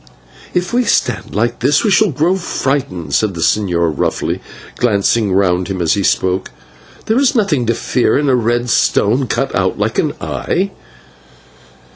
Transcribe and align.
"If 0.55 0.73
we 0.73 0.83
stand 0.83 1.35
like 1.35 1.59
this 1.59 1.83
we 1.83 1.91
shall 1.91 2.09
grow 2.09 2.35
frightened," 2.35 3.13
said 3.13 3.35
the 3.35 3.41
señor 3.41 3.93
roughly, 3.95 4.41
glancing 4.77 5.31
round 5.31 5.67
him 5.67 5.79
as 5.79 5.93
he 5.93 6.01
spoke, 6.01 6.49
"there 7.05 7.19
is 7.19 7.35
nothing 7.35 7.67
to 7.67 7.75
fear 7.75 8.17
in 8.17 8.27
a 8.27 8.35
red 8.35 8.71
stone 8.71 9.27
cut 9.27 9.53
like 9.77 9.99
an 9.99 10.13
eye." 10.19 10.71